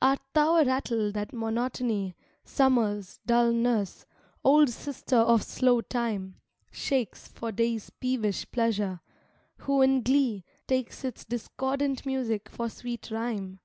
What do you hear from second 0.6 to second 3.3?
rattle that Monotony, Summer's